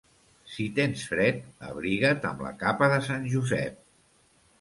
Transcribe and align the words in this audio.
Si 0.51 0.63
tens 0.77 1.03
fred, 1.09 1.43
abriga't 1.67 2.25
amb 2.31 2.41
la 2.47 2.53
capa 2.63 2.87
de 2.95 2.97
sant 3.09 3.29
Josep. 3.35 3.77